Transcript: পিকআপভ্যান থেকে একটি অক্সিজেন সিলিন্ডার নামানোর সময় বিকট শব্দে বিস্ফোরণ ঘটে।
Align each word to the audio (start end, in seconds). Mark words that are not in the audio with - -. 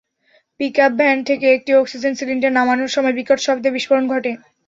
পিকআপভ্যান 0.59 1.17
থেকে 1.29 1.45
একটি 1.53 1.71
অক্সিজেন 1.75 2.13
সিলিন্ডার 2.19 2.51
নামানোর 2.53 2.93
সময় 2.95 3.15
বিকট 3.19 3.39
শব্দে 3.41 3.69
বিস্ফোরণ 3.75 4.05
ঘটে। 4.13 4.31